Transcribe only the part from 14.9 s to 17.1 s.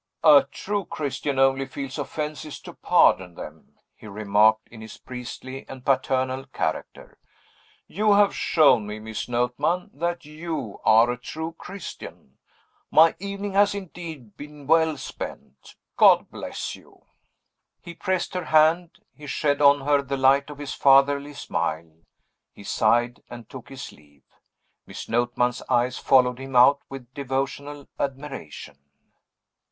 spent. God bless you!"